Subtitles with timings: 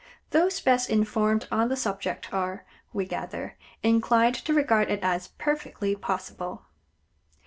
[0.31, 5.95] Those best informed on the subject are, we gather, inclined to regard it as perfectly
[5.95, 6.63] possible.